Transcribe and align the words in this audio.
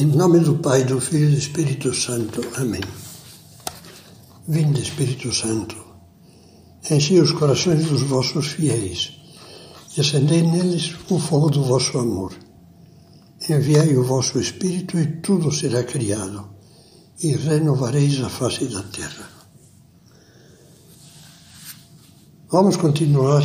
Em 0.00 0.06
nome 0.06 0.40
do 0.40 0.54
Pai, 0.54 0.82
do 0.84 0.98
Filho 0.98 1.26
e 1.26 1.32
do 1.32 1.36
Espírito 1.36 1.92
Santo. 1.92 2.40
Amém. 2.56 2.80
Vinde, 4.48 4.80
Espírito 4.80 5.30
Santo, 5.30 5.76
enchei 6.90 7.20
os 7.20 7.32
corações 7.32 7.84
dos 7.84 8.00
vossos 8.04 8.46
fiéis 8.46 9.12
e 9.94 10.00
acendei 10.00 10.40
neles 10.40 10.96
o 11.10 11.18
fogo 11.18 11.50
do 11.50 11.62
vosso 11.64 11.98
amor. 11.98 12.32
Enviai 13.46 13.94
o 13.94 14.02
vosso 14.02 14.40
Espírito 14.40 14.98
e 14.98 15.06
tudo 15.20 15.52
será 15.52 15.84
criado, 15.84 16.48
e 17.22 17.36
renovareis 17.36 18.24
a 18.24 18.30
face 18.30 18.64
da 18.68 18.82
terra. 18.82 19.28
Vamos 22.50 22.78
continuar 22.78 23.42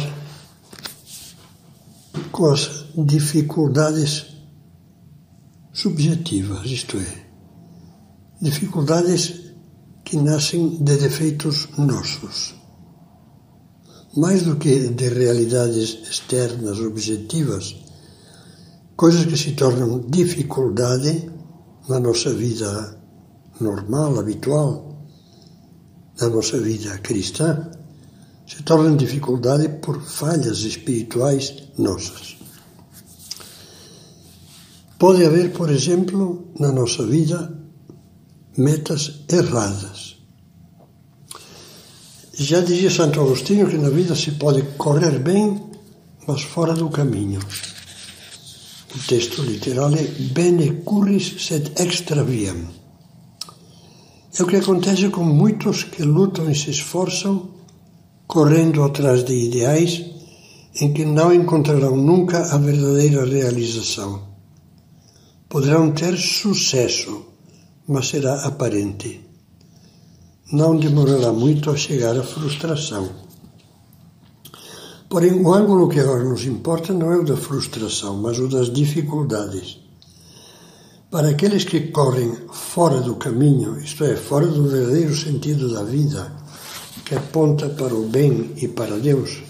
com 2.31 2.45
as 2.45 2.85
dificuldades 2.95 4.34
subjetivas, 5.75 6.65
isto 6.71 6.97
é, 6.97 7.25
dificuldades 8.41 9.51
que 10.05 10.15
nascem 10.15 10.77
de 10.81 10.95
defeitos 10.95 11.67
nossos. 11.77 12.55
Mais 14.15 14.43
do 14.43 14.55
que 14.55 14.87
de 14.87 15.09
realidades 15.09 15.97
externas, 16.09 16.79
objetivas, 16.79 17.75
coisas 18.95 19.25
que 19.25 19.35
se 19.35 19.51
tornam 19.51 20.05
dificuldade 20.09 21.29
na 21.89 21.99
nossa 21.99 22.33
vida 22.33 22.97
normal, 23.59 24.17
habitual, 24.17 24.95
na 26.21 26.29
nossa 26.29 26.57
vida 26.57 26.97
cristã, 26.99 27.69
se 28.47 28.63
tornam 28.63 28.95
dificuldade 28.95 29.67
por 29.83 30.01
falhas 30.01 30.59
espirituais 30.59 31.63
nossas. 31.77 32.44
Pode 35.05 35.23
haver, 35.23 35.51
por 35.51 35.69
exemplo, 35.69 36.47
na 36.59 36.71
nossa 36.71 37.05
vida, 37.05 37.55
metas 38.57 39.21
erradas. 39.31 40.17
Já 42.33 42.59
dizia 42.61 42.89
Santo 42.89 43.21
Agostinho 43.21 43.69
que 43.69 43.77
na 43.77 43.91
vida 43.91 44.15
se 44.15 44.31
pode 44.31 44.63
correr 44.79 45.19
bem, 45.19 45.61
mas 46.25 46.41
fora 46.41 46.73
do 46.73 46.89
caminho. 46.89 47.39
O 48.95 48.99
texto 49.07 49.43
literal 49.43 49.93
é 49.93 50.05
Bene 50.33 50.81
curris 50.83 51.35
sed 51.37 51.71
extra 51.75 52.23
viam. 52.23 52.65
É 54.35 54.41
o 54.41 54.47
que 54.47 54.55
acontece 54.55 55.09
com 55.09 55.23
muitos 55.23 55.83
que 55.83 56.01
lutam 56.01 56.49
e 56.49 56.55
se 56.55 56.71
esforçam, 56.71 57.51
correndo 58.25 58.81
atrás 58.81 59.23
de 59.23 59.35
ideais 59.35 60.03
em 60.81 60.91
que 60.93 61.05
não 61.05 61.31
encontrarão 61.31 61.95
nunca 61.95 62.39
a 62.51 62.57
verdadeira 62.57 63.23
realização 63.23 64.33
poderão 65.49 65.91
ter 65.91 66.17
sucesso, 66.17 67.25
mas 67.87 68.07
será 68.07 68.45
aparente. 68.45 69.21
Não 70.51 70.77
demorará 70.77 71.31
muito 71.31 71.69
a 71.69 71.77
chegar 71.77 72.17
à 72.17 72.23
frustração. 72.23 73.09
Porém, 75.09 75.33
o 75.33 75.53
ângulo 75.53 75.87
que 75.87 75.99
agora 75.99 76.23
nos 76.23 76.45
importa 76.45 76.93
não 76.93 77.11
é 77.11 77.17
o 77.17 77.23
da 77.23 77.37
frustração, 77.37 78.17
mas 78.17 78.39
o 78.39 78.47
das 78.47 78.71
dificuldades. 78.71 79.79
Para 81.09 81.29
aqueles 81.29 81.63
que 81.63 81.91
correm 81.91 82.35
fora 82.51 82.99
do 82.99 83.15
caminho, 83.15 83.79
isto 83.79 84.03
é, 84.03 84.15
fora 84.15 84.47
do 84.47 84.67
verdadeiro 84.67 85.15
sentido 85.15 85.71
da 85.73 85.83
vida, 85.83 86.31
que 87.05 87.15
aponta 87.15 87.69
para 87.69 87.93
o 87.93 88.09
bem 88.09 88.53
e 88.57 88.67
para 88.67 88.99
Deus, 88.99 89.43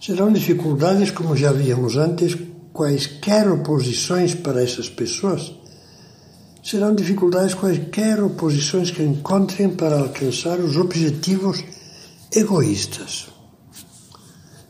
serão 0.00 0.32
dificuldades 0.32 1.10
como 1.10 1.36
já 1.36 1.52
víamos 1.52 1.96
antes, 1.96 2.36
quaisquer 2.74 3.48
oposições 3.48 4.34
para 4.34 4.60
essas 4.60 4.88
pessoas, 4.88 5.54
serão 6.60 6.92
dificuldades 6.92 7.54
quaisquer 7.54 8.20
oposições 8.20 8.90
que 8.90 9.02
encontrem 9.02 9.70
para 9.70 10.00
alcançar 10.00 10.58
os 10.58 10.76
objetivos 10.76 11.62
egoístas. 12.34 13.28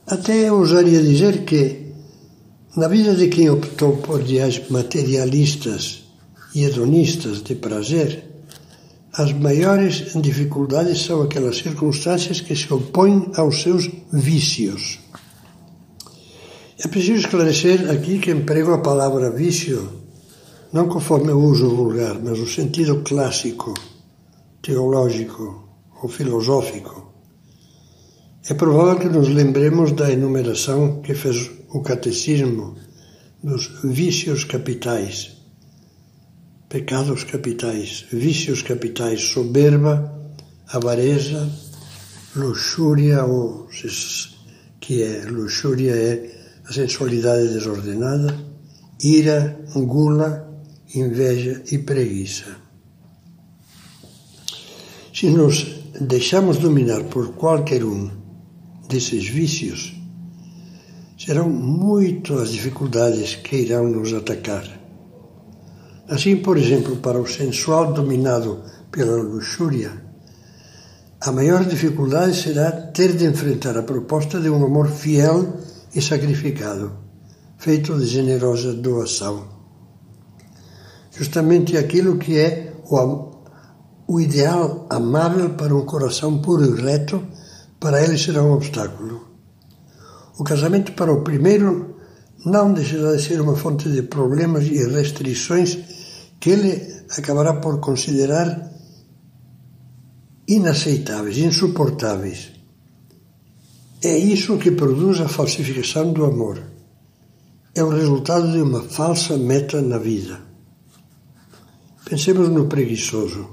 Até 0.06 0.52
ousaria 0.52 1.00
dizer 1.02 1.44
que, 1.44 1.94
na 2.76 2.88
vida 2.88 3.14
de 3.14 3.28
quem 3.28 3.48
optou 3.48 3.96
por 3.96 4.20
ideais 4.20 4.68
materialistas 4.68 6.02
e 6.54 6.64
hedonistas 6.64 7.42
de 7.42 7.54
prazer, 7.54 8.22
as 9.14 9.32
maiores 9.32 10.12
dificuldades 10.20 11.00
são 11.00 11.22
aquelas 11.22 11.56
circunstâncias 11.56 12.42
que 12.42 12.54
se 12.54 12.70
opõem 12.74 13.30
aos 13.36 13.62
seus 13.62 13.88
vícios. 14.12 14.98
É 16.76 16.88
preciso 16.88 17.20
esclarecer 17.20 17.88
aqui 17.88 18.18
que 18.18 18.32
emprego 18.32 18.72
a 18.72 18.78
palavra 18.78 19.30
vício 19.30 20.02
não 20.72 20.88
conforme 20.88 21.30
o 21.30 21.38
uso 21.38 21.68
vulgar, 21.68 22.18
mas 22.20 22.36
o 22.40 22.48
sentido 22.48 23.02
clássico, 23.02 23.72
teológico 24.60 25.68
ou 26.02 26.08
filosófico. 26.08 27.14
É 28.50 28.54
provável 28.54 28.98
que 28.98 29.08
nos 29.08 29.28
lembremos 29.28 29.92
da 29.92 30.10
enumeração 30.10 31.00
que 31.00 31.14
fez 31.14 31.48
o 31.68 31.80
catecismo 31.80 32.74
dos 33.40 33.70
vícios 33.84 34.42
capitais, 34.42 35.36
pecados 36.68 37.22
capitais, 37.22 38.04
vícios 38.12 38.62
capitais, 38.62 39.22
soberba, 39.22 40.12
avareza, 40.66 41.48
luxúria, 42.34 43.24
ou 43.24 43.68
que 44.80 45.02
é 45.04 45.24
luxúria 45.26 45.92
é 45.92 46.33
a 46.68 46.72
sensualidade 46.72 47.48
desordenada, 47.48 48.34
ira, 49.02 49.58
gula, 49.74 50.48
inveja 50.94 51.62
e 51.70 51.78
preguiça. 51.78 52.56
Se 55.12 55.28
nos 55.30 55.82
deixamos 56.00 56.58
dominar 56.58 57.04
por 57.04 57.34
qualquer 57.34 57.84
um 57.84 58.10
desses 58.88 59.28
vícios, 59.28 59.94
serão 61.18 61.48
muito 61.48 62.34
as 62.38 62.50
dificuldades 62.50 63.36
que 63.36 63.56
irão 63.56 63.88
nos 63.88 64.12
atacar. 64.12 64.64
Assim, 66.08 66.36
por 66.36 66.58
exemplo, 66.58 66.96
para 66.96 67.20
o 67.20 67.26
sensual 67.26 67.92
dominado 67.92 68.62
pela 68.90 69.16
luxúria, 69.16 70.04
a 71.20 71.32
maior 71.32 71.64
dificuldade 71.64 72.36
será 72.36 72.70
ter 72.70 73.16
de 73.16 73.24
enfrentar 73.24 73.78
a 73.78 73.82
proposta 73.82 74.38
de 74.38 74.50
um 74.50 74.64
amor 74.64 74.88
fiel 74.90 75.54
e 75.94 76.02
sacrificado, 76.02 76.92
feito 77.58 77.96
de 77.98 78.06
generosa 78.06 78.72
doação. 78.74 79.48
Justamente 81.16 81.76
aquilo 81.76 82.18
que 82.18 82.38
é 82.38 82.74
o, 82.90 83.30
o 84.06 84.20
ideal 84.20 84.86
amável 84.90 85.50
para 85.50 85.74
um 85.74 85.86
coração 85.86 86.42
puro 86.42 86.64
e 86.64 86.80
reto, 86.80 87.24
para 87.78 88.02
ele 88.02 88.18
será 88.18 88.42
um 88.42 88.52
obstáculo. 88.52 89.28
O 90.38 90.42
casamento 90.42 90.92
para 90.92 91.12
o 91.12 91.22
primeiro 91.22 91.96
não 92.44 92.72
deixará 92.72 93.14
de 93.14 93.22
ser 93.22 93.40
uma 93.40 93.56
fonte 93.56 93.88
de 93.88 94.02
problemas 94.02 94.64
e 94.64 94.84
restrições 94.88 95.78
que 96.40 96.50
ele 96.50 97.04
acabará 97.16 97.54
por 97.54 97.78
considerar 97.78 98.72
inaceitáveis, 100.46 101.38
insuportáveis. 101.38 102.53
É 104.04 104.18
isso 104.18 104.58
que 104.58 104.70
produz 104.70 105.18
a 105.22 105.28
falsificação 105.28 106.12
do 106.12 106.26
amor. 106.26 106.62
É 107.74 107.82
o 107.82 107.88
resultado 107.88 108.52
de 108.52 108.60
uma 108.60 108.82
falsa 108.82 109.38
meta 109.38 109.80
na 109.80 109.96
vida. 109.96 110.42
Pensemos 112.04 112.50
no 112.50 112.66
preguiçoso. 112.66 113.48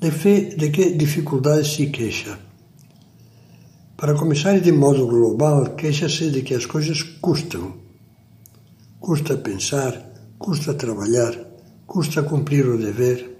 De, 0.00 0.10
fe, 0.10 0.56
de 0.56 0.70
que 0.70 0.90
dificuldades 0.96 1.74
se 1.74 1.86
queixa? 1.86 2.36
Para 3.96 4.14
começar, 4.14 4.58
de 4.58 4.72
modo 4.72 5.06
global, 5.06 5.76
queixa-se 5.76 6.32
de 6.32 6.42
que 6.42 6.54
as 6.54 6.66
coisas 6.66 7.00
custam. 7.22 7.74
Custa 8.98 9.36
pensar, 9.36 10.34
custa 10.36 10.74
trabalhar, 10.74 11.32
custa 11.86 12.24
cumprir 12.24 12.66
o 12.66 12.76
dever. 12.76 13.38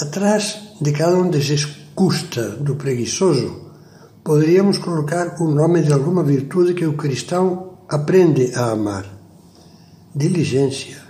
Atrás 0.00 0.72
de 0.80 0.90
cada 0.92 1.18
um 1.18 1.28
desses 1.28 1.66
custa 1.94 2.48
do 2.48 2.76
preguiçoso 2.76 3.65
poderíamos 4.26 4.78
colocar 4.78 5.40
o 5.40 5.48
nome 5.48 5.82
de 5.82 5.92
alguma 5.92 6.24
virtude 6.24 6.74
que 6.74 6.84
o 6.84 6.96
cristão 6.96 7.78
aprende 7.88 8.52
a 8.56 8.72
amar: 8.72 9.06
diligência, 10.12 11.00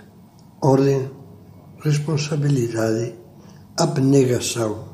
ordem, 0.61 1.09
responsabilidade, 1.83 3.15
abnegação. 3.75 4.89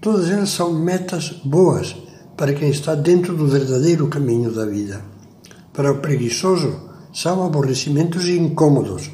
Todas 0.00 0.30
elas 0.30 0.50
são 0.50 0.72
metas 0.72 1.40
boas 1.44 1.96
para 2.36 2.54
quem 2.54 2.70
está 2.70 2.94
dentro 2.94 3.36
do 3.36 3.48
verdadeiro 3.48 4.06
caminho 4.06 4.52
da 4.52 4.64
vida. 4.64 5.02
Para 5.72 5.90
o 5.90 5.98
preguiçoso, 5.98 6.88
são 7.12 7.44
aborrecimentos 7.44 8.28
incômodos, 8.28 9.10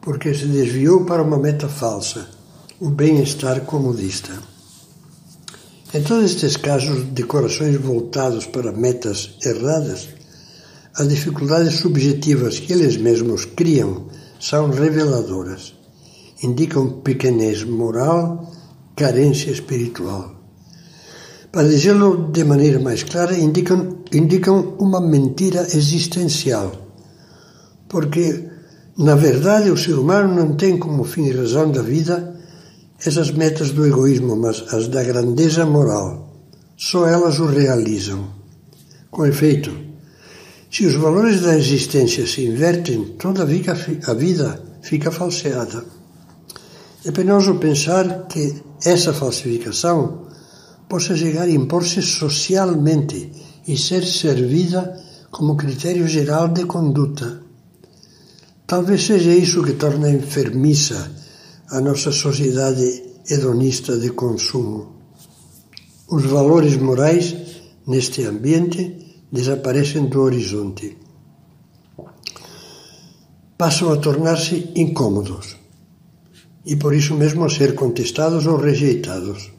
porque 0.00 0.34
se 0.34 0.46
desviou 0.46 1.04
para 1.04 1.22
uma 1.22 1.38
meta 1.38 1.68
falsa, 1.68 2.28
o 2.80 2.90
bem-estar 2.90 3.60
comodista. 3.60 4.32
Em 5.92 6.02
todos 6.04 6.30
estes 6.30 6.56
casos 6.56 7.12
de 7.12 7.24
corações 7.24 7.74
voltados 7.74 8.46
para 8.46 8.70
metas 8.70 9.36
erradas, 9.44 10.08
as 10.94 11.08
dificuldades 11.08 11.80
subjetivas 11.80 12.60
que 12.60 12.72
eles 12.72 12.96
mesmos 12.96 13.44
criam 13.44 14.06
são 14.38 14.70
reveladoras. 14.70 15.74
Indicam 16.44 17.00
pequenez 17.00 17.64
moral, 17.64 18.52
carência 18.94 19.50
espiritual. 19.50 20.36
Para 21.50 21.66
dizê-lo 21.66 22.30
de 22.30 22.44
maneira 22.44 22.78
mais 22.78 23.02
clara, 23.02 23.36
indicam, 23.36 23.98
indicam 24.12 24.76
uma 24.78 25.00
mentira 25.00 25.62
existencial. 25.74 26.70
Porque, 27.88 28.48
na 28.96 29.16
verdade, 29.16 29.72
o 29.72 29.76
ser 29.76 29.94
humano 29.94 30.32
não 30.36 30.54
tem 30.54 30.78
como 30.78 31.02
fim 31.02 31.24
e 31.24 31.32
razão 31.32 31.72
da 31.72 31.82
vida 31.82 32.39
essas 33.04 33.30
metas 33.30 33.70
do 33.70 33.86
egoísmo, 33.86 34.36
mas 34.36 34.62
as 34.72 34.88
da 34.88 35.02
grandeza 35.02 35.64
moral. 35.64 36.28
Só 36.76 37.06
elas 37.06 37.38
o 37.38 37.46
realizam. 37.46 38.28
Com 39.10 39.26
efeito, 39.26 39.70
se 40.70 40.86
os 40.86 40.94
valores 40.94 41.40
da 41.40 41.56
existência 41.56 42.26
se 42.26 42.46
invertem, 42.46 43.16
toda 43.18 43.42
a 43.42 44.14
vida 44.14 44.62
fica 44.82 45.10
falseada. 45.10 45.84
É 47.04 47.10
penoso 47.10 47.54
pensar 47.56 48.26
que 48.28 48.62
essa 48.84 49.12
falsificação 49.12 50.26
possa 50.88 51.16
chegar 51.16 51.44
a 51.44 51.50
impor-se 51.50 52.02
socialmente 52.02 53.32
e 53.66 53.76
ser 53.76 54.04
servida 54.04 55.00
como 55.30 55.56
critério 55.56 56.06
geral 56.06 56.48
de 56.48 56.64
conduta. 56.66 57.40
Talvez 58.66 59.04
seja 59.06 59.30
isso 59.30 59.62
que 59.62 59.72
torna 59.72 60.10
enfermiça 60.10 61.10
a 61.70 61.80
nossa 61.80 62.10
sociedade 62.10 63.04
hedonista 63.28 63.96
de 63.96 64.10
consumo. 64.10 64.96
Os 66.08 66.24
valores 66.24 66.76
morais 66.76 67.36
neste 67.86 68.24
ambiente 68.24 69.22
desaparecem 69.30 70.06
do 70.06 70.20
horizonte. 70.20 70.98
Passam 73.56 73.92
a 73.92 73.96
tornar-se 73.98 74.72
incômodos 74.74 75.56
e 76.66 76.74
por 76.74 76.92
isso 76.92 77.14
mesmo 77.14 77.44
a 77.44 77.48
ser 77.48 77.76
contestados 77.76 78.46
ou 78.46 78.56
rejeitados. 78.56 79.52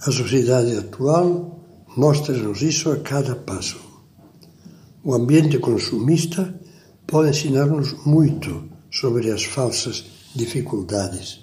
A 0.00 0.10
sociedade 0.10 0.76
atual 0.76 1.60
mostra-nos 1.96 2.60
isso 2.62 2.90
a 2.90 2.96
cada 2.96 3.36
passo. 3.36 3.78
O 5.04 5.14
ambiente 5.14 5.58
consumista 5.60 6.58
pode 7.06 7.30
ensinar-nos 7.30 7.92
muito 8.04 8.64
sobre 8.90 9.30
as 9.30 9.44
falsas 9.44 10.17
dificuldades. 10.38 11.40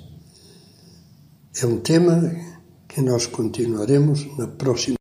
É 1.61 1.65
um 1.65 1.79
tema 1.81 2.31
que 2.87 3.01
nós 3.01 3.25
continuaremos 3.27 4.25
na 4.37 4.47
próxima. 4.47 4.95